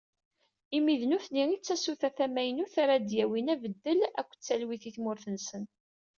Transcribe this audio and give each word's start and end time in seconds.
Imi 0.77 0.95
d 1.01 1.03
nutni 1.09 1.43
i 1.55 1.57
tasuta 1.59 2.09
tamaynut 2.17 2.73
ara 2.83 2.95
d-yawin 2.97 3.51
abeddel 3.53 3.99
akked 4.19 4.39
talwit 4.45 4.83
i 4.89 4.91
tmurt-nsen. 4.95 5.63